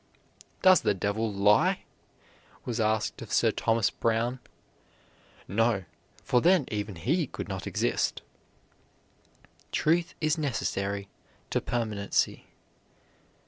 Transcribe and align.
"Does 0.63 0.81
the 0.81 0.95
devil 0.95 1.31
lie?" 1.31 1.83
was 2.65 2.79
asked 2.79 3.21
of 3.21 3.31
Sir 3.31 3.51
Thomas 3.51 3.91
Browne. 3.91 4.39
"No, 5.47 5.83
for 6.23 6.41
then 6.41 6.65
even 6.71 6.95
he 6.95 7.27
could 7.27 7.47
not 7.47 7.67
exist." 7.67 8.23
Truth 9.71 10.15
is 10.19 10.39
necessary 10.39 11.07
to 11.51 11.61
permanency. 11.61 12.45